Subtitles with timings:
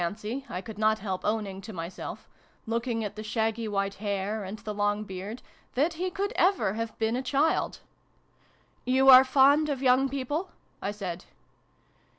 [0.03, 2.27] It did seem a rather unlikely fancy, I could not help owning to myself
[2.65, 5.43] looking at the shaggy white hair, and the long beard
[5.75, 7.81] that he could ever have been a child."
[8.97, 10.49] You are fond of young people?"
[10.81, 11.25] I said.